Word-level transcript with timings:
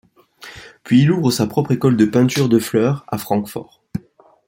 Puis 0.83 1.03
il 1.03 1.11
ouvre 1.11 1.29
sa 1.29 1.45
propre 1.45 1.73
école 1.73 1.95
de 1.95 2.05
peinture 2.05 2.49
de 2.49 2.57
fleurs 2.57 3.05
à 3.07 3.19
Francfort. 3.19 3.83